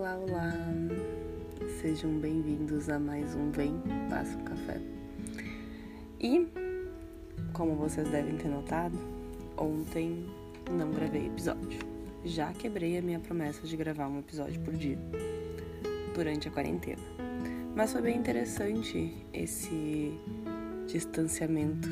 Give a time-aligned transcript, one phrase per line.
[0.00, 0.54] Olá, olá!
[1.82, 3.74] Sejam bem-vindos a mais um Vem,
[4.08, 4.80] Passa o Café.
[6.18, 6.48] E,
[7.52, 8.98] como vocês devem ter notado,
[9.58, 10.24] ontem
[10.70, 11.80] não gravei episódio.
[12.24, 14.98] Já quebrei a minha promessa de gravar um episódio por dia
[16.14, 17.02] durante a quarentena.
[17.76, 20.18] Mas foi bem interessante esse
[20.86, 21.90] distanciamento,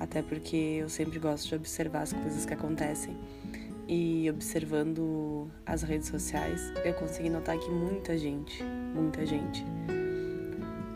[0.00, 3.14] até porque eu sempre gosto de observar as coisas que acontecem
[3.88, 8.62] e observando as redes sociais, eu consegui notar que muita gente,
[8.94, 9.64] muita gente,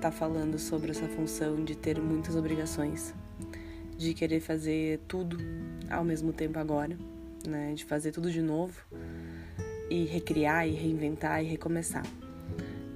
[0.00, 3.14] tá falando sobre essa função de ter muitas obrigações,
[3.96, 5.36] de querer fazer tudo
[5.90, 6.96] ao mesmo tempo agora,
[7.46, 7.74] né?
[7.74, 8.82] De fazer tudo de novo
[9.91, 12.04] e recriar e reinventar e recomeçar.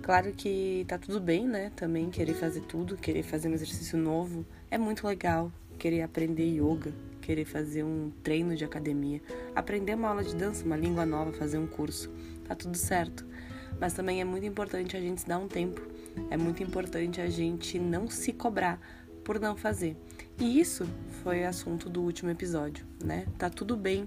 [0.01, 1.71] Claro que tá tudo bem, né?
[1.77, 5.53] Também querer fazer tudo, querer fazer um exercício novo é muito legal.
[5.79, 6.93] Querer aprender yoga,
[7.25, 9.23] querer fazer um treino de academia,
[9.55, 12.11] aprender uma aula de dança, uma língua nova, fazer um curso.
[12.47, 13.27] Tá tudo certo.
[13.81, 15.81] Mas também é muito importante a gente se dar um tempo.
[16.31, 18.79] É muito importante a gente não se cobrar
[19.25, 19.97] por não fazer.
[20.39, 20.87] E isso
[21.23, 23.27] foi assunto do último episódio, né?
[23.39, 24.07] Tá tudo bem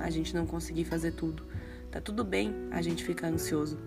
[0.00, 1.44] a gente não conseguir fazer tudo.
[1.90, 3.78] Tá tudo bem a gente ficar ansioso.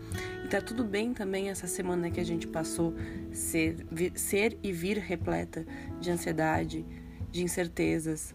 [0.46, 2.94] E tá tudo bem também essa semana que a gente passou
[3.34, 3.86] ser,
[4.16, 5.66] ser e vir repleta
[6.00, 6.86] de ansiedade,
[7.32, 8.34] de incertezas,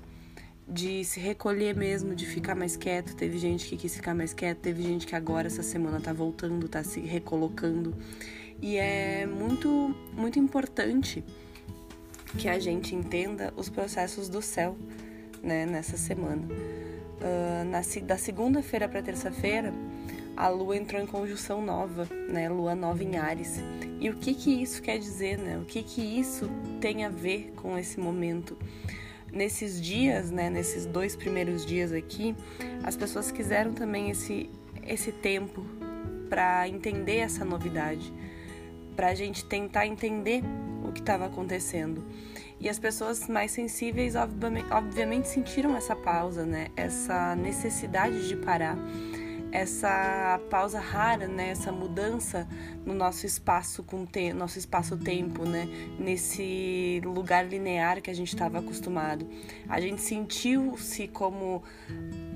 [0.73, 3.15] de se recolher mesmo, de ficar mais quieto.
[3.15, 6.69] Teve gente que quis ficar mais quieto, teve gente que agora essa semana tá voltando,
[6.69, 7.95] tá se recolocando.
[8.61, 11.23] E é muito, muito importante
[12.39, 14.77] que a gente entenda os processos do céu,
[15.43, 16.43] né, nessa semana.
[17.21, 19.73] Uh, na, da segunda-feira para terça-feira,
[20.37, 23.61] a lua entrou em conjunção nova, né, lua nova em Ares.
[24.01, 25.59] E o que que isso quer dizer, né?
[25.59, 26.49] O que que isso
[26.81, 28.57] tem a ver com esse momento?
[29.33, 32.37] Nesses dias, né, nesses dois primeiros dias aqui,
[32.85, 34.51] as pessoas quiseram também esse,
[34.87, 35.65] esse tempo
[36.29, 38.13] para entender essa novidade,
[38.95, 40.43] para a gente tentar entender
[40.85, 42.05] o que estava acontecendo.
[42.61, 48.77] E as pessoas mais sensíveis, obviamente, obviamente, sentiram essa pausa, né, essa necessidade de parar
[49.53, 52.49] essa pausa rara, né, essa mudança
[52.87, 55.69] no nosso espaço com te nosso espaço-tempo, né,
[55.99, 59.29] nesse lugar linear que a gente estava acostumado.
[59.69, 61.63] A gente sentiu-se como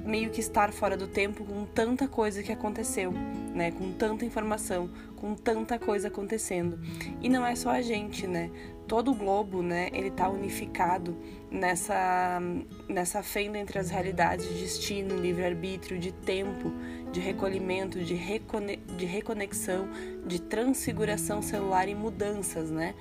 [0.05, 3.13] meio que estar fora do tempo com tanta coisa que aconteceu,
[3.55, 6.79] né, com tanta informação, com tanta coisa acontecendo.
[7.21, 8.51] E não é só a gente, né?
[8.87, 11.17] Todo o globo, né, ele tá unificado
[11.51, 12.41] nessa
[12.89, 16.73] nessa fenda entre as realidades de destino, livre-arbítrio, de tempo,
[17.13, 19.89] de recolhimento, de, recone de reconexão,
[20.27, 22.95] de transfiguração celular e mudanças, né?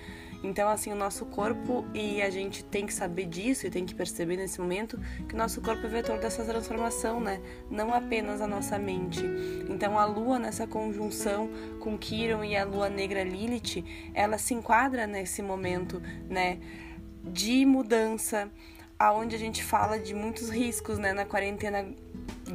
[0.44, 3.96] Então, assim, o nosso corpo, e a gente tem que saber disso e tem que
[3.96, 7.42] perceber nesse momento que o nosso corpo é vetor dessa transformação, né?
[7.70, 9.26] Não apenas a nossa mente.
[9.70, 11.50] Então, a lua nessa conjunção
[11.80, 13.84] com Kiron e a lua negra Lilith,
[14.14, 16.60] ela se enquadra nesse momento, né?
[17.24, 18.52] De mudança,
[19.00, 21.12] aonde a gente fala de muitos riscos, né?
[21.12, 21.86] Na quarentena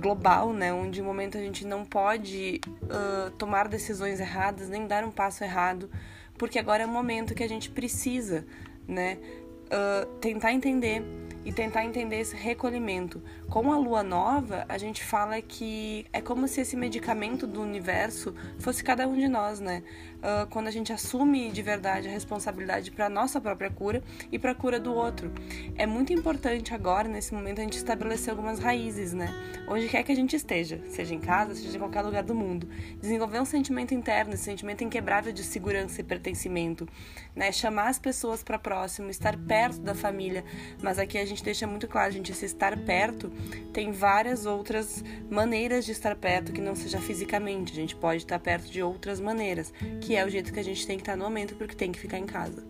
[0.00, 0.72] global, né?
[0.72, 5.44] Onde no momento a gente não pode uh, tomar decisões erradas, nem dar um passo
[5.44, 5.90] errado,
[6.36, 8.46] porque agora é o momento que a gente precisa,
[8.88, 9.18] né?
[9.66, 11.02] Uh, tentar entender
[11.44, 13.22] e tentar entender esse recolhimento.
[13.50, 18.32] Com a lua nova, a gente fala que é como se esse medicamento do universo
[18.60, 19.82] fosse cada um de nós, né?
[20.18, 24.52] Uh, quando a gente assume de verdade a responsabilidade para nossa própria cura e para
[24.52, 25.32] a cura do outro.
[25.76, 29.34] É muito importante agora, nesse momento, a gente estabelecer algumas raízes, né?
[29.66, 32.68] Onde quer que a gente esteja, seja em casa, seja em qualquer lugar do mundo.
[33.00, 36.88] Desenvolver um sentimento interno, esse sentimento inquebrável de segurança e pertencimento,
[37.34, 37.50] né?
[37.50, 40.44] Chamar as pessoas para próximo, estar perto da família.
[40.80, 43.32] Mas aqui a gente deixa muito claro, gente, se estar perto
[43.72, 47.72] tem várias outras maneiras de estar perto que não seja fisicamente.
[47.72, 50.86] A gente pode estar perto de outras maneiras, que é o jeito que a gente
[50.86, 52.64] tem que estar no momento porque tem que ficar em casa.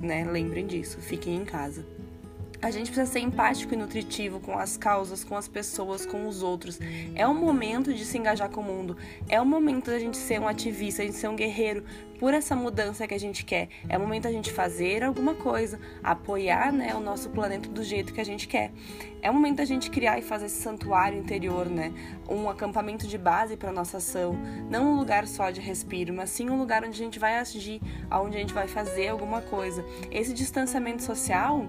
[0.00, 0.24] Né?
[0.24, 1.86] Lembrem disso, fiquem em casa.
[2.60, 6.44] A gente precisa ser empático e nutritivo com as causas, com as pessoas, com os
[6.44, 6.78] outros.
[7.12, 8.96] É o momento de se engajar com o mundo.
[9.28, 11.82] É o momento da gente ser um ativista, a gente ser um guerreiro
[12.22, 13.68] por essa mudança que a gente quer.
[13.88, 18.14] É o momento da gente fazer alguma coisa, apoiar né, o nosso planeta do jeito
[18.14, 18.70] que a gente quer.
[19.20, 21.92] É o momento da gente criar e fazer esse santuário interior, né?
[22.28, 24.38] Um acampamento de base para nossa ação.
[24.70, 27.80] Não um lugar só de respiro, mas sim um lugar onde a gente vai agir,
[28.08, 29.84] onde a gente vai fazer alguma coisa.
[30.08, 31.66] Esse distanciamento social,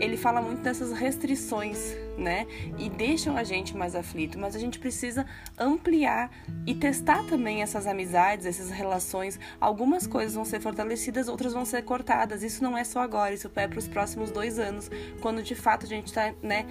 [0.00, 2.46] ele fala muito dessas restrições né?
[2.78, 5.26] E deixam a gente mais aflito, mas a gente precisa
[5.58, 6.30] ampliar
[6.66, 9.38] e testar também essas amizades, essas relações.
[9.60, 12.42] Algumas coisas vão ser fortalecidas, outras vão ser cortadas.
[12.42, 15.84] Isso não é só agora, isso é para os próximos dois anos, quando de fato
[15.84, 16.66] a gente está, né,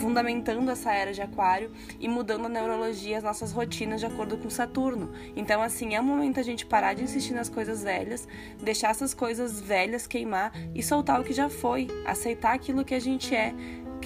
[0.00, 4.50] fundamentando essa era de Aquário e mudando a neurologia, as nossas rotinas de acordo com
[4.50, 5.12] Saturno.
[5.34, 8.26] Então, assim, é o momento a gente parar de insistir nas coisas velhas,
[8.62, 13.00] deixar essas coisas velhas queimar e soltar o que já foi, aceitar aquilo que a
[13.00, 13.54] gente é,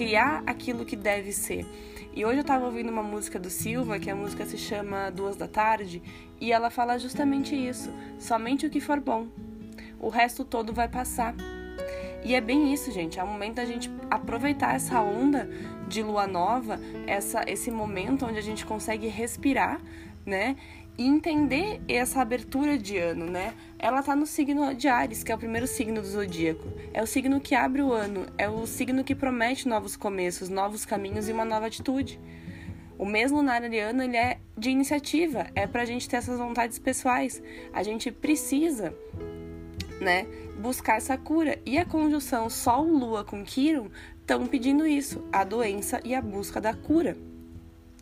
[0.01, 1.67] criar aquilo que deve ser.
[2.15, 5.37] E hoje eu estava ouvindo uma música do Silva, que a música se chama Duas
[5.37, 6.03] da Tarde,
[6.41, 9.27] e ela fala justamente isso: somente o que for bom.
[9.99, 11.35] O resto todo vai passar.
[12.25, 13.21] E é bem isso, gente.
[13.21, 15.47] É o momento da gente aproveitar essa onda
[15.87, 19.83] de lua nova, essa, esse momento onde a gente consegue respirar,
[20.25, 20.57] né?
[20.99, 23.55] Entender essa abertura de ano, né?
[23.79, 26.67] Ela tá no signo de Ares, que é o primeiro signo do zodíaco.
[26.93, 30.85] É o signo que abre o ano, é o signo que promete novos começos, novos
[30.85, 32.21] caminhos e uma nova atitude.
[32.99, 37.43] O mês lunar ariano, ele é de iniciativa, é pra gente ter essas vontades pessoais.
[37.73, 38.95] A gente precisa,
[39.99, 40.27] né,
[40.61, 41.59] buscar essa cura.
[41.65, 43.89] E a conjunção Sol-Lua com Quiron
[44.21, 47.17] estão pedindo isso, a doença e a busca da cura.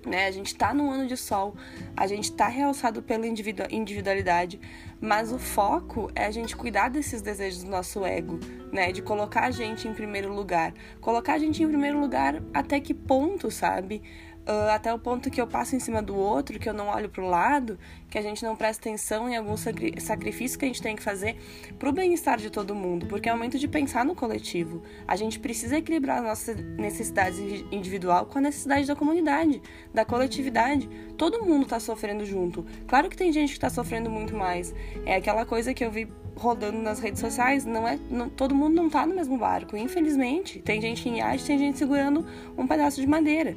[0.07, 0.27] Né?
[0.27, 1.57] A gente está no ano de sol,
[1.97, 4.61] a gente está realçado pela individualidade,
[5.01, 8.39] mas o foco é a gente cuidar desses desejos do nosso ego,
[8.73, 8.91] né?
[8.93, 10.73] De colocar a gente em primeiro lugar.
[11.01, 14.03] Colocar a gente em primeiro lugar até que ponto, sabe?
[14.49, 17.09] Uh, até o ponto que eu passo em cima do outro, que eu não olho
[17.09, 17.79] para o lado,
[18.09, 21.37] que a gente não presta atenção em algum sacrifício que a gente tem que fazer
[21.79, 24.83] para o bem-estar de todo mundo, porque é o momento de pensar no coletivo.
[25.07, 29.61] A gente precisa equilibrar a nossa necessidade individual com a necessidade da comunidade,
[29.93, 30.89] da coletividade.
[31.17, 32.65] Todo mundo está sofrendo junto.
[32.87, 34.75] Claro que tem gente que está sofrendo muito mais.
[35.05, 36.09] É aquela coisa que eu vi
[36.39, 40.61] rodando nas redes sociais, não é, não, todo mundo não tá no mesmo barco, infelizmente.
[40.61, 42.25] Tem gente em iate, tem gente segurando
[42.57, 43.57] um pedaço de madeira.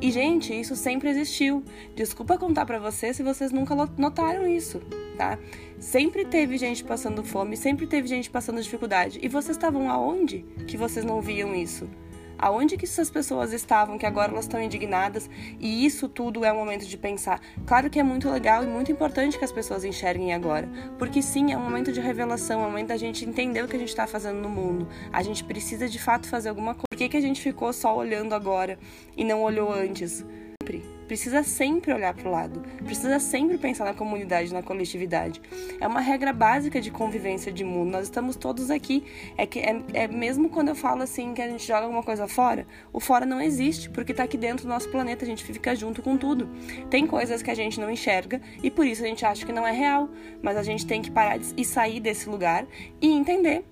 [0.00, 1.64] E gente, isso sempre existiu.
[1.96, 4.80] Desculpa contar para vocês se vocês nunca notaram isso,
[5.16, 5.38] tá?
[5.78, 9.18] Sempre teve gente passando fome, sempre teve gente passando dificuldade.
[9.22, 11.88] E vocês estavam aonde que vocês não viam isso?
[12.38, 15.28] Aonde que essas pessoas estavam que agora elas estão indignadas?
[15.58, 17.40] E isso tudo é o momento de pensar.
[17.66, 20.68] Claro que é muito legal e muito importante que as pessoas enxerguem agora,
[20.98, 23.76] porque sim, é um momento de revelação, é um momento da gente entender o que
[23.76, 24.88] a gente está fazendo no mundo.
[25.12, 26.84] A gente precisa de fato fazer alguma coisa.
[26.88, 28.78] Por que, que a gente ficou só olhando agora
[29.16, 30.24] e não olhou antes?
[30.68, 35.40] Sempre precisa sempre olhar para o lado, precisa sempre pensar na comunidade, na coletividade.
[35.80, 37.90] É uma regra básica de convivência de mundo.
[37.90, 39.02] Nós estamos todos aqui.
[39.38, 42.28] É que é, é mesmo quando eu falo assim que a gente joga alguma coisa
[42.28, 45.24] fora, o fora não existe porque está aqui dentro do nosso planeta.
[45.24, 46.46] A gente fica junto com tudo.
[46.90, 49.66] Tem coisas que a gente não enxerga e por isso a gente acha que não
[49.66, 50.10] é real,
[50.42, 52.66] mas a gente tem que parar e sair desse lugar
[53.00, 53.64] e entender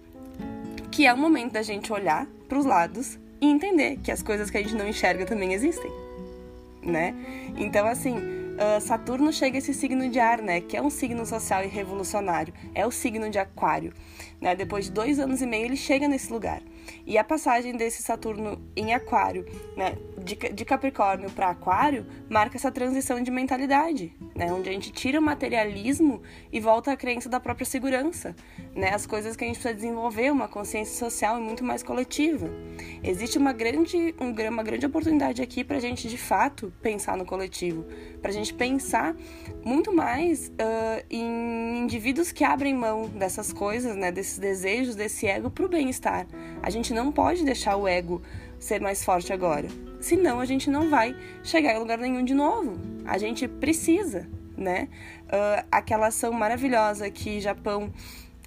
[0.90, 4.50] que é o momento da gente olhar para os lados e entender que as coisas
[4.50, 6.05] que a gente não enxerga também existem
[6.86, 7.14] né?
[7.56, 10.60] Então, assim, uh, Saturno chega esse signo de ar, né?
[10.60, 12.54] Que é um signo social e revolucionário.
[12.74, 13.92] É o signo de Aquário.
[14.40, 14.54] Né?
[14.54, 16.62] Depois de dois anos e meio, ele chega nesse lugar.
[17.06, 19.46] E a passagem desse Saturno em Aquário,
[19.76, 24.90] né, de, de Capricórnio para Aquário, marca essa transição de mentalidade, né, onde a gente
[24.90, 26.22] tira o materialismo
[26.52, 28.34] e volta à crença da própria segurança,
[28.74, 32.48] né, as coisas que a gente precisa desenvolver, uma consciência social e muito mais coletiva.
[33.02, 37.24] Existe uma grande, um, uma grande oportunidade aqui para a gente, de fato, pensar no
[37.24, 37.84] coletivo,
[38.20, 39.14] para a gente pensar
[39.64, 45.50] muito mais uh, em indivíduos que abrem mão dessas coisas, né, desses desejos, desse ego
[45.50, 46.26] para o bem-estar.
[46.62, 48.22] A gente não pode deixar o ego
[48.58, 49.68] ser mais forte agora.
[50.00, 52.78] Senão a gente não vai chegar em lugar nenhum de novo.
[53.04, 54.88] A gente precisa, né?
[55.24, 57.92] Uh, aquela ação maravilhosa que Japão,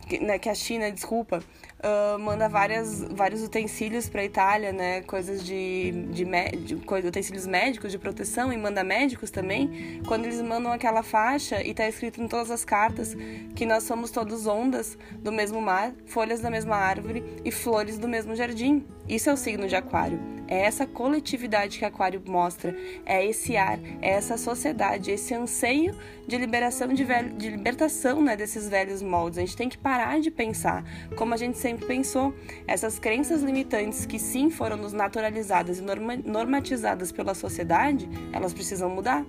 [0.07, 1.43] que, né, que a China, desculpa,
[1.79, 5.01] uh, manda várias, vários utensílios para a Itália, né?
[5.01, 10.01] Coisas de, de, de, utensílios médicos de proteção e manda médicos também.
[10.07, 13.15] Quando eles mandam aquela faixa e tá escrito em todas as cartas
[13.55, 18.07] que nós somos todos ondas do mesmo mar, folhas da mesma árvore e flores do
[18.07, 18.85] mesmo jardim.
[19.07, 20.19] Isso é o signo de Aquário.
[20.47, 25.95] É essa coletividade que Aquário mostra, é esse ar, é essa sociedade, esse anseio
[26.27, 27.05] de liberação, de,
[27.37, 29.37] de libertação né, desses velhos moldes.
[29.37, 30.83] A gente tem que parar de pensar
[31.15, 32.33] como a gente sempre pensou.
[32.67, 38.89] Essas crenças limitantes que sim foram nos naturalizadas e norma, normatizadas pela sociedade, elas precisam
[38.89, 39.25] mudar.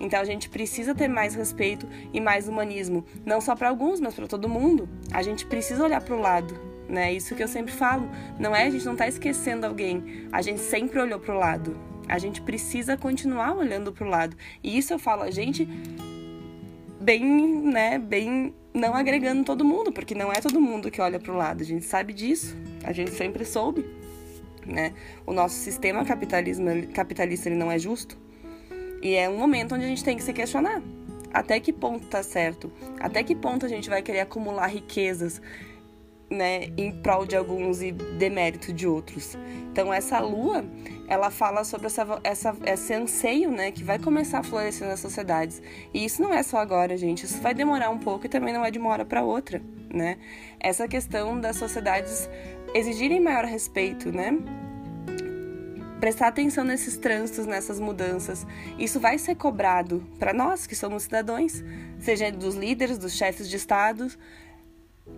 [0.00, 4.14] Então a gente precisa ter mais respeito e mais humanismo, não só para alguns, mas
[4.14, 4.88] para todo mundo.
[5.12, 6.54] A gente precisa olhar para o lado,
[6.88, 7.12] né?
[7.12, 8.08] Isso que eu sempre falo,
[8.38, 11.76] não é a gente não tá esquecendo alguém, a gente sempre olhou pro lado.
[12.08, 14.34] A gente precisa continuar olhando pro lado.
[14.62, 15.68] E isso eu falo a gente
[17.00, 17.24] bem,
[17.64, 21.62] né, bem não agregando todo mundo, porque não é todo mundo que olha pro lado.
[21.62, 22.56] A gente sabe disso.
[22.84, 23.84] A gente sempre soube,
[24.64, 24.92] né?
[25.26, 28.16] O nosso sistema capitalismo, capitalista ele não é justo.
[29.02, 30.82] E é um momento onde a gente tem que se questionar.
[31.32, 32.72] Até que ponto tá certo?
[32.98, 35.42] Até que ponto a gente vai querer acumular riquezas,
[36.30, 39.36] né, em prol de alguns e demérito de outros?
[39.70, 40.64] Então essa lua,
[41.06, 45.62] ela fala sobre essa, essa, esse anseio, né, que vai começar a florescer nas sociedades.
[45.94, 47.24] E isso não é só agora, gente.
[47.24, 50.18] Isso vai demorar um pouco e também não é de uma hora para outra, né?
[50.60, 52.28] Essa questão das sociedades
[52.74, 54.36] exigirem maior respeito, né?
[56.00, 58.46] Prestar atenção nesses trânsitos, nessas mudanças.
[58.78, 61.64] Isso vai ser cobrado para nós que somos cidadãos,
[61.98, 64.08] seja dos líderes, dos chefes de Estado.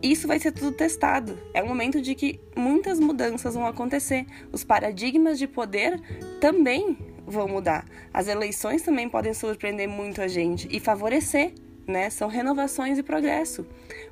[0.03, 1.39] Isso vai ser tudo testado.
[1.53, 4.25] É um momento de que muitas mudanças vão acontecer.
[4.51, 6.01] Os paradigmas de poder
[6.41, 7.85] também vão mudar.
[8.13, 11.53] As eleições também podem surpreender muito a gente e favorecer,
[11.87, 12.09] né?
[12.09, 13.67] São renovações e progresso.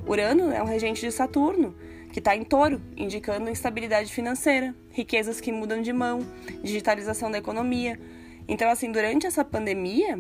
[0.06, 1.74] Urano é um regente de Saturno
[2.12, 6.20] que está em touro, indicando instabilidade financeira, riquezas que mudam de mão,
[6.62, 7.98] digitalização da economia.
[8.46, 10.18] Então, assim, durante essa pandemia,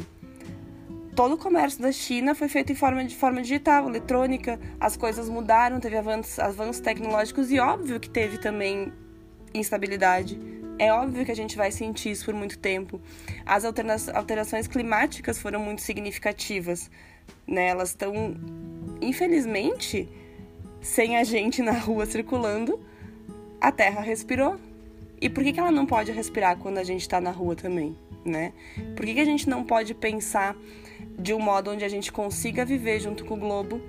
[1.18, 5.28] todo o comércio da China foi feito em forma de forma digital, eletrônica, as coisas
[5.28, 8.92] mudaram, teve avanços, avanços tecnológicos e óbvio que teve também
[9.52, 10.38] instabilidade.
[10.78, 13.00] É óbvio que a gente vai sentir isso por muito tempo.
[13.44, 16.88] As alterações climáticas foram muito significativas.
[17.48, 17.66] Né?
[17.66, 18.36] Elas estão,
[19.00, 20.08] infelizmente,
[20.80, 22.80] sem a gente na rua circulando,
[23.60, 24.56] a Terra respirou.
[25.20, 27.98] E por que, que ela não pode respirar quando a gente está na rua também,
[28.24, 28.52] né?
[28.94, 30.56] Por que, que a gente não pode pensar
[31.18, 33.80] de um modo onde a gente consiga viver junto com o globo,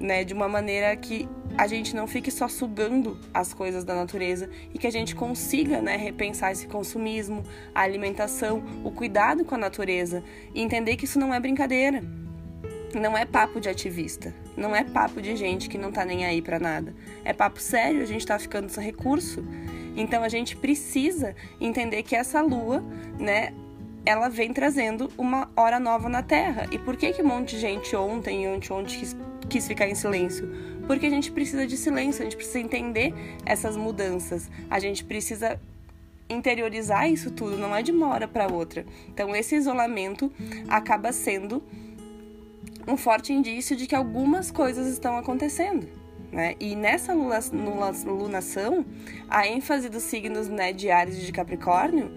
[0.00, 0.24] né?
[0.24, 4.78] De uma maneira que a gente não fique só sugando as coisas da natureza e
[4.78, 10.24] que a gente consiga, né, repensar esse consumismo, a alimentação, o cuidado com a natureza
[10.54, 12.02] e entender que isso não é brincadeira.
[12.94, 16.42] Não é papo de ativista, não é papo de gente que não tá nem aí
[16.42, 16.94] para nada.
[17.24, 19.42] É papo sério, a gente tá ficando sem recurso.
[19.96, 22.84] Então a gente precisa entender que essa lua,
[23.18, 23.54] né,
[24.04, 26.66] ela vem trazendo uma hora nova na Terra.
[26.70, 29.16] E por que que um monte de gente ontem e ontem quis,
[29.48, 30.50] quis ficar em silêncio?
[30.86, 33.14] Porque a gente precisa de silêncio, a gente precisa entender
[33.46, 34.50] essas mudanças.
[34.68, 35.60] A gente precisa
[36.28, 38.84] interiorizar isso tudo, não é de uma hora para outra.
[39.08, 40.32] Então esse isolamento
[40.68, 41.62] acaba sendo
[42.86, 45.86] um forte indício de que algumas coisas estão acontecendo.
[46.32, 46.56] Né?
[46.58, 48.86] E nessa lunação,
[49.28, 52.10] a ênfase dos signos né, de Ares e de Capricórnio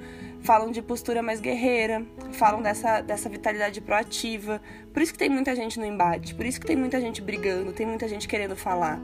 [0.46, 4.62] falam de postura mais guerreira, falam dessa, dessa vitalidade proativa.
[4.94, 7.74] Por isso que tem muita gente no embate, por isso que tem muita gente brigando,
[7.74, 9.02] tem muita gente querendo falar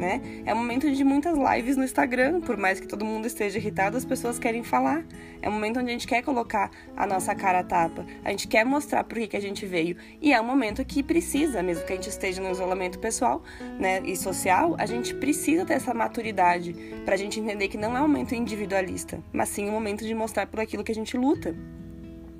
[0.00, 0.42] né?
[0.46, 3.96] É um momento de muitas lives no Instagram, por mais que todo mundo esteja irritado,
[3.96, 5.04] as pessoas querem falar.
[5.42, 8.48] É um momento onde a gente quer colocar a nossa cara a tapa, a gente
[8.48, 9.96] quer mostrar por que, que a gente veio.
[10.20, 13.42] E é um momento que precisa, mesmo que a gente esteja no isolamento pessoal
[13.78, 17.94] né, e social, a gente precisa ter essa maturidade para a gente entender que não
[17.96, 21.16] é um momento individualista, mas sim um momento de mostrar por aquilo que a gente
[21.16, 21.54] luta.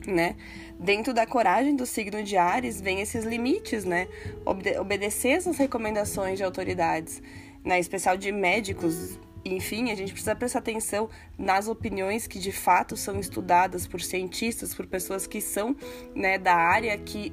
[0.06, 0.34] Né?
[0.78, 4.08] Dentro da coragem do signo de Ares vem esses limites, né?
[4.46, 7.22] Obede obedecer essas recomendações de autoridades
[7.64, 9.18] né, especial de médicos.
[9.44, 14.74] Enfim, a gente precisa prestar atenção nas opiniões que de fato são estudadas por cientistas,
[14.74, 15.74] por pessoas que são
[16.14, 17.32] né, da área que,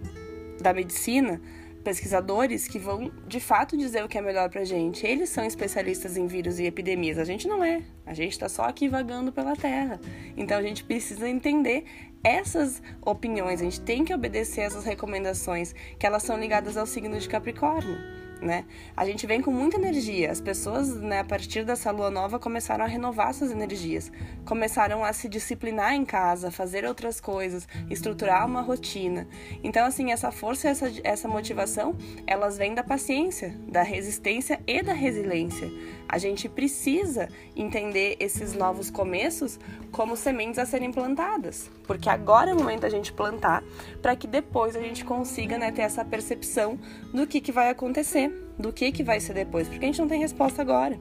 [0.62, 1.41] da medicina,
[1.84, 5.05] pesquisadores que vão de fato dizer o que é melhor pra gente.
[5.05, 7.81] Eles são especialistas em vírus e epidemias, a gente não é.
[8.05, 10.00] A gente está só aqui vagando pela Terra.
[10.36, 11.86] Então a gente precisa entender
[12.24, 17.17] essas opiniões, a gente tem que obedecer essas recomendações, que elas são ligadas ao signo
[17.19, 18.65] de Capricórnio né?
[18.96, 20.32] A gente vem com muita energia.
[20.32, 24.12] As pessoas, né, a partir dessa lua nova, começaram a renovar suas energias,
[24.46, 29.27] começaram a se disciplinar em casa, fazer outras coisas, estruturar uma rotina.
[29.63, 34.94] Então, assim, essa força, essa, essa motivação, elas vêm da paciência, da resistência e da
[34.94, 35.70] resiliência.
[36.08, 39.60] A gente precisa entender esses novos começos
[39.91, 43.63] como sementes a serem plantadas, porque agora é o momento da gente plantar
[44.01, 46.79] para que depois a gente consiga né, ter essa percepção
[47.13, 48.26] do que, que vai acontecer,
[48.57, 51.00] do que, que vai ser depois, porque a gente não tem resposta agora.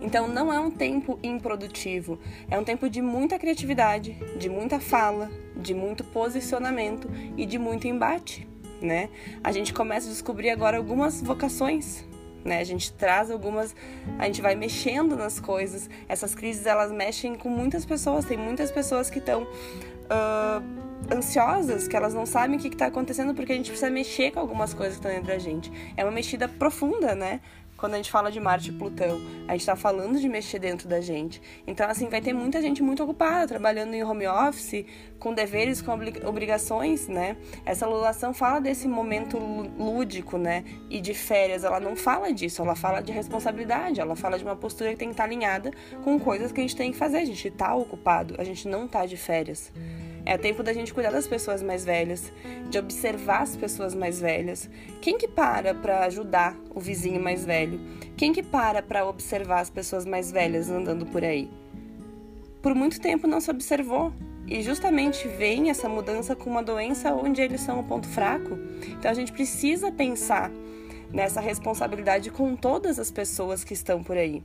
[0.00, 2.18] Então não é um tempo improdutivo,
[2.50, 7.86] é um tempo de muita criatividade, de muita fala, de muito posicionamento e de muito
[7.86, 8.48] embate,
[8.80, 9.10] né?
[9.44, 12.02] A gente começa a descobrir agora algumas vocações,
[12.42, 12.60] né?
[12.60, 13.76] A gente traz algumas,
[14.18, 15.90] a gente vai mexendo nas coisas.
[16.08, 18.24] Essas crises elas mexem com muitas pessoas.
[18.24, 19.46] Tem muitas pessoas que estão
[20.10, 24.32] uh, ansiosas, que elas não sabem o que está acontecendo porque a gente precisa mexer
[24.32, 25.72] com algumas coisas que estão dentro da gente.
[25.96, 27.40] É uma mexida profunda, né?
[27.80, 29.18] Quando a gente fala de Marte e Plutão,
[29.48, 31.40] a gente está falando de mexer dentro da gente.
[31.66, 34.84] Então, assim, vai ter muita gente muito ocupada, trabalhando em home office,
[35.18, 35.92] com deveres, com
[36.26, 37.38] obrigações, né?
[37.64, 40.62] Essa lulação fala desse momento lúdico, né?
[40.90, 44.56] E de férias, ela não fala disso, ela fala de responsabilidade, ela fala de uma
[44.56, 45.72] postura que tem que estar alinhada
[46.04, 47.18] com coisas que a gente tem que fazer.
[47.18, 49.72] A gente está ocupado, a gente não está de férias.
[50.30, 52.32] É tempo da gente cuidar das pessoas mais velhas,
[52.68, 54.70] de observar as pessoas mais velhas.
[55.00, 57.80] Quem que para para ajudar o vizinho mais velho?
[58.16, 61.50] Quem que para para observar as pessoas mais velhas andando por aí?
[62.62, 64.12] Por muito tempo não se observou.
[64.46, 68.56] E justamente vem essa mudança com uma doença onde eles são o ponto fraco.
[68.86, 70.48] Então a gente precisa pensar
[71.12, 74.44] nessa responsabilidade com todas as pessoas que estão por aí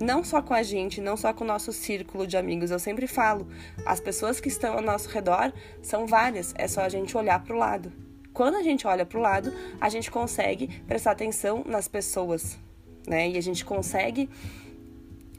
[0.00, 2.70] não só com a gente, não só com o nosso círculo de amigos.
[2.70, 3.46] Eu sempre falo,
[3.86, 7.54] as pessoas que estão ao nosso redor são várias, é só a gente olhar para
[7.54, 7.92] o lado.
[8.32, 12.58] Quando a gente olha para o lado, a gente consegue prestar atenção nas pessoas,
[13.06, 13.28] né?
[13.30, 14.28] E a gente consegue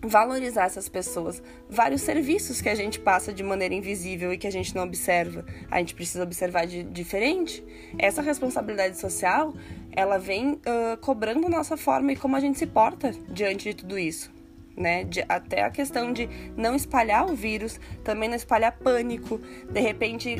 [0.01, 1.41] valorizar essas pessoas.
[1.69, 5.45] Vários serviços que a gente passa de maneira invisível e que a gente não observa,
[5.69, 7.63] a gente precisa observar de diferente.
[7.97, 9.53] Essa responsabilidade social,
[9.91, 13.97] ela vem uh, cobrando nossa forma e como a gente se porta diante de tudo
[13.97, 14.34] isso
[14.75, 15.03] né?
[15.03, 19.39] De, até a questão de não espalhar o vírus, também não espalhar pânico,
[19.69, 20.37] de repente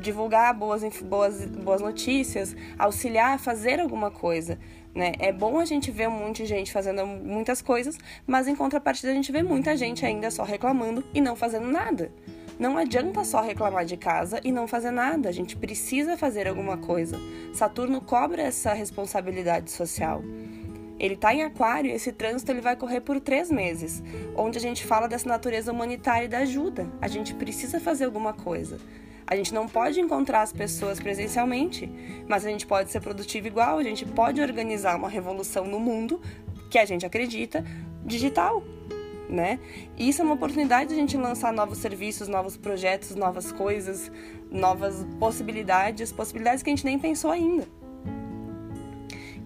[0.00, 4.58] divulgar boas, boas, boas notícias, auxiliar a fazer alguma coisa.
[4.94, 5.12] Né?
[5.18, 7.96] É bom a gente ver um monte de gente fazendo muitas coisas,
[8.26, 12.10] mas em contrapartida a gente vê muita gente ainda só reclamando e não fazendo nada.
[12.58, 16.76] Não adianta só reclamar de casa e não fazer nada, a gente precisa fazer alguma
[16.76, 17.16] coisa.
[17.54, 20.22] Saturno cobra essa responsabilidade social.
[21.00, 24.02] Ele está em aquário e esse trânsito ele vai correr por três meses,
[24.36, 26.86] onde a gente fala dessa natureza humanitária e da ajuda.
[27.00, 28.78] A gente precisa fazer alguma coisa.
[29.26, 31.90] A gente não pode encontrar as pessoas presencialmente,
[32.28, 36.20] mas a gente pode ser produtivo igual, a gente pode organizar uma revolução no mundo
[36.68, 37.64] que a gente acredita
[38.04, 38.62] digital.
[39.26, 39.58] Né?
[39.96, 44.10] E isso é uma oportunidade de a gente lançar novos serviços, novos projetos, novas coisas,
[44.50, 47.79] novas possibilidades, possibilidades que a gente nem pensou ainda.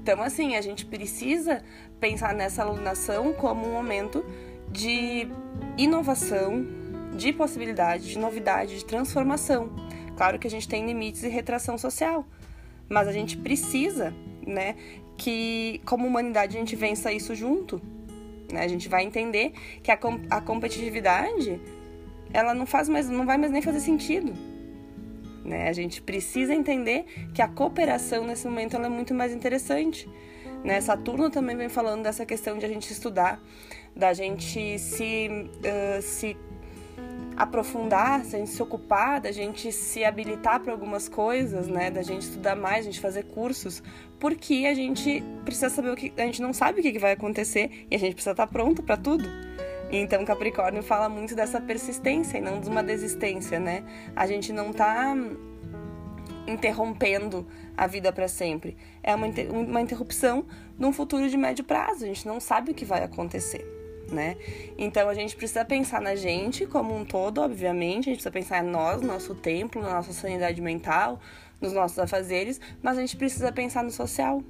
[0.05, 1.65] Então, assim, a gente precisa
[1.99, 4.23] pensar nessa alunação como um momento
[4.71, 5.27] de
[5.79, 6.67] inovação,
[7.17, 9.71] de possibilidade, de novidade, de transformação.
[10.15, 12.27] Claro que a gente tem limites e retração social,
[12.87, 14.13] mas a gente precisa,
[14.47, 14.77] né,
[15.17, 17.81] que como humanidade a gente vença isso junto.
[18.53, 18.63] Né?
[18.63, 21.59] A gente vai entender que a, com a competitividade
[22.31, 24.54] ela não faz mais, não vai mais nem fazer sentido
[25.45, 25.69] né?
[25.69, 27.05] A gente precisa entender
[27.35, 30.09] que a cooperação nesse momento é muito mais interessante.
[30.65, 30.81] Né?
[30.81, 33.39] Saturno também vem falando dessa questão de a gente estudar,
[33.95, 36.37] da gente se, uh, se
[37.37, 41.91] aprofundar, da gente se ocupar, da gente se habilitar para algumas coisas, né?
[41.91, 43.83] Da gente estudar mais, a gente fazer cursos,
[44.19, 47.87] porque a gente precisa saber o que a gente não sabe o que vai acontecer
[47.91, 49.25] e a gente precisa estar pronto para tudo.
[49.97, 53.85] Então, Capricórnio fala muito dessa persistência e não de uma desistência, né?
[54.17, 55.15] A gente não tá
[56.49, 58.77] interrompendo a vida para sempre.
[59.03, 60.45] É uma, inter uma interrupção
[60.77, 62.05] num futuro de médio prazo.
[62.05, 63.65] A gente não sabe o que vai acontecer.
[64.11, 64.37] Né?
[64.77, 68.63] Então a gente precisa pensar na gente como um todo, obviamente, a gente precisa pensar
[68.63, 71.19] em nós, no nosso templo, na nossa sanidade mental,
[71.59, 74.43] nos nossos afazeres, mas a gente precisa pensar no social.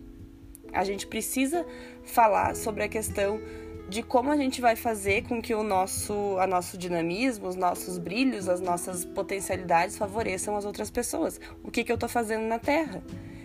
[0.72, 1.64] A gente precisa
[2.02, 3.40] falar sobre a questão
[3.88, 7.98] de como a gente vai fazer com que o nosso, a nosso dinamismo, os nossos
[7.98, 11.40] brilhos, as nossas potencialidades favoreçam as outras pessoas.
[11.62, 13.02] O que, que eu estou fazendo na Terra?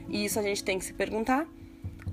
[0.08, 1.45] E isso a gente tem que se perguntar.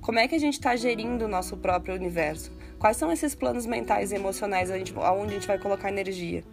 [0.01, 2.53] Como é que a gente está gerindo o nosso próprio universo?
[2.79, 6.45] Quais são esses planos mentais e emocionais a aonde a gente vai colocar energia?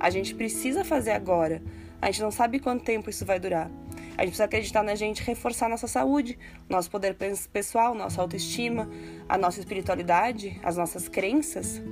[0.00, 1.62] A gente precisa fazer agora.
[2.00, 3.70] A gente não sabe quanto tempo isso vai durar.
[4.16, 7.16] A gente precisa acreditar na gente, reforçar nossa saúde, nosso poder
[7.52, 8.88] pessoal, nossa autoestima,
[9.28, 11.82] a nossa espiritualidade, as nossas crenças.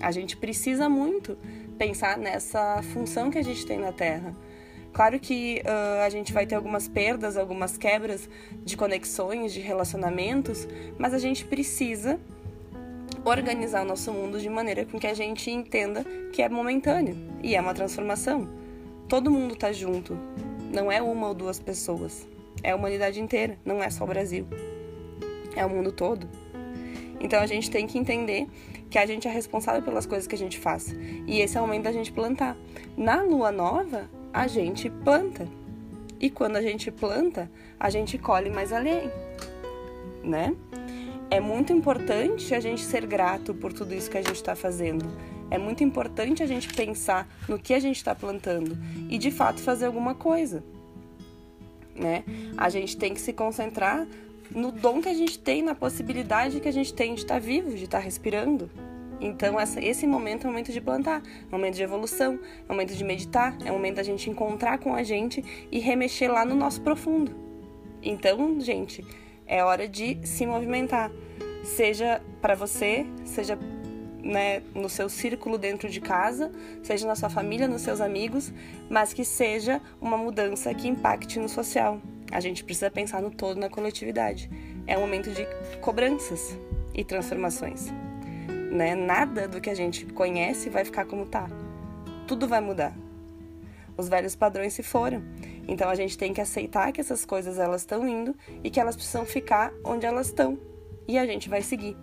[0.00, 1.38] A gente precisa muito
[1.78, 4.34] pensar nessa função que a gente tem na Terra.
[4.92, 8.28] Claro que uh, a gente vai ter algumas perdas, algumas quebras
[8.62, 12.20] de conexões, de relacionamentos, mas a gente precisa
[13.24, 17.54] organizar o nosso mundo de maneira com que a gente entenda que é momentâneo e
[17.54, 18.48] é uma transformação.
[19.08, 20.18] Todo mundo está junto,
[20.72, 22.26] não é uma ou duas pessoas.
[22.62, 24.46] É a humanidade inteira, não é só o Brasil.
[25.54, 26.28] É o mundo todo.
[27.20, 28.48] Então a gente tem que entender
[28.90, 30.94] que a gente é responsável pelas coisas que a gente faz.
[31.26, 32.56] E esse é o momento da gente plantar.
[32.96, 35.46] Na lua nova, a gente planta.
[36.18, 39.10] E quando a gente planta, a gente colhe mais além,
[40.22, 40.54] né?
[41.30, 45.06] É muito importante a gente ser grato por tudo isso que a gente está fazendo.
[45.52, 48.74] É muito importante a gente pensar no que a gente está plantando
[49.10, 50.64] e de fato fazer alguma coisa.
[51.94, 52.24] Né?
[52.56, 54.08] A gente tem que se concentrar
[54.50, 57.76] no dom que a gente tem, na possibilidade que a gente tem de estar vivo,
[57.76, 58.70] de estar respirando.
[59.20, 62.72] Então, essa, esse momento é o momento de plantar, é o momento de evolução, é
[62.72, 66.32] o momento de meditar, é o momento da gente encontrar com a gente e remexer
[66.32, 67.30] lá no nosso profundo.
[68.02, 69.04] Então, gente,
[69.46, 71.12] é hora de se movimentar,
[71.62, 73.58] seja para você, seja
[74.22, 76.50] né, no seu círculo dentro de casa,
[76.82, 78.52] seja na sua família, nos seus amigos,
[78.88, 82.00] mas que seja uma mudança que impacte no social.
[82.30, 84.50] A gente precisa pensar no todo, na coletividade.
[84.86, 85.46] É um momento de
[85.80, 86.56] cobranças
[86.94, 87.92] e transformações
[88.72, 88.94] né?
[88.94, 91.48] Nada do que a gente conhece vai ficar como tá.
[92.26, 92.96] Tudo vai mudar.
[93.96, 95.22] Os velhos padrões se foram.
[95.68, 98.96] Então a gente tem que aceitar que essas coisas elas estão indo e que elas
[98.96, 100.58] precisam ficar onde elas estão.
[101.06, 101.96] E a gente vai seguir.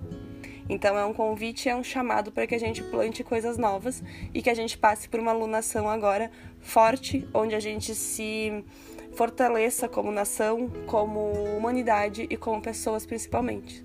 [0.70, 4.04] Então é um convite, é um chamado para que a gente plante coisas novas
[4.34, 6.30] e que a gente passe por uma alunação agora
[6.60, 8.64] forte, onde a gente se
[9.14, 13.84] fortaleça como nação, como humanidade e como pessoas principalmente.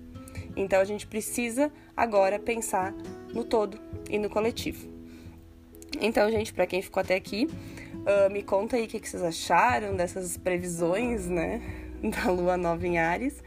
[0.55, 2.93] Então a gente precisa agora pensar
[3.33, 4.87] no todo e no coletivo.
[5.99, 7.47] Então, gente, para quem ficou até aqui,
[7.95, 11.61] uh, me conta aí o que, que vocês acharam dessas previsões, né?
[12.05, 13.41] Da lua nova em Ares.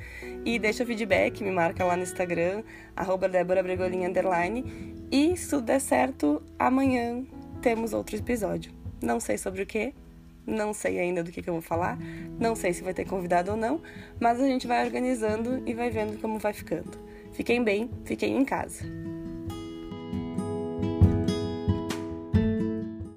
[0.48, 2.62] E deixa feedback, me marca lá no Instagram,
[2.96, 3.62] arroba Débora.
[5.12, 7.22] E se tudo der certo, amanhã
[7.60, 8.72] temos outro episódio.
[9.02, 9.92] Não sei sobre o que,
[10.46, 11.98] não sei ainda do que, que eu vou falar,
[12.40, 13.82] não sei se vai ter convidado ou não,
[14.18, 16.98] mas a gente vai organizando e vai vendo como vai ficando.
[17.34, 18.86] Fiquem bem, fiquem em casa.